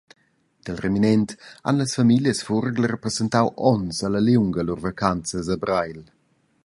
Dil 0.67 0.77
reminent 0.85 1.33
han 1.69 1.77
las 1.81 1.93
famiglias 1.99 2.41
Furgler 2.47 2.93
passentau 3.03 3.47
onns 3.73 3.97
alla 4.09 4.25
liunga 4.31 4.61
lur 4.67 4.81
vacanzas 4.87 5.45
a 5.55 5.57
Breil. 5.67 6.01